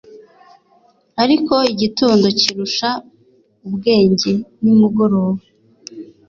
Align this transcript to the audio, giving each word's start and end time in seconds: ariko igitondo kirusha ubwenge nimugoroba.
ariko 1.23 1.55
igitondo 1.73 2.27
kirusha 2.39 2.89
ubwenge 3.67 4.31
nimugoroba. 4.61 5.43